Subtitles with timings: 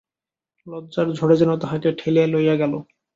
[0.67, 2.73] লজ্জার ঝড়ে যেন তাহাকে ঠেলিয়া লইয়া গেল।